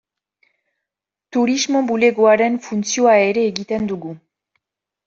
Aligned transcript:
Turismo 1.37 1.83
bulegoaren 1.91 2.59
funtzioa 2.71 3.15
ere 3.31 3.47
egiten 3.53 3.89
dugu. 3.95 4.17